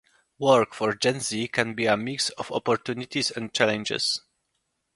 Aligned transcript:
Work 0.39 0.73
for 0.73 0.95
Gen 0.95 1.19
Z 1.19 1.49
can 1.49 1.75
be 1.75 1.85
a 1.85 1.95
mix 1.95 2.31
of 2.31 2.51
opportunities 2.51 3.29
and 3.29 3.53
challenges. 3.53 4.23